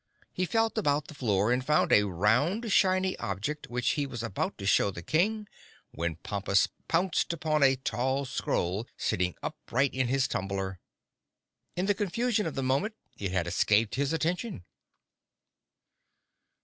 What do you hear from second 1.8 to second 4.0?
a round shiny object which